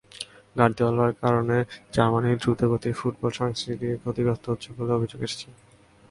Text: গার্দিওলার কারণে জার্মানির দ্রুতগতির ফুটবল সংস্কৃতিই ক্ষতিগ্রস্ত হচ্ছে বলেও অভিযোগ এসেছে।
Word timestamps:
গার্দিওলার 0.55 1.11
কারণে 1.21 1.57
জার্মানির 1.95 2.39
দ্রুতগতির 2.41 2.97
ফুটবল 2.99 3.31
সংস্কৃতিই 3.39 3.99
ক্ষতিগ্রস্ত 4.01 4.45
হচ্ছে 4.49 4.69
বলেও 4.77 4.97
অভিযোগ 4.97 5.19
এসেছে। 5.27 5.47